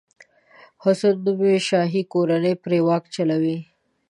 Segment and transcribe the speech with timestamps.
[0.83, 3.57] حسن نومي شاهي کورنۍ پرې واک چلوي.